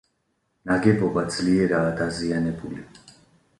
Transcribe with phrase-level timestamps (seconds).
[0.69, 2.83] ნაგებობა ძლიერაა დაზიანებული.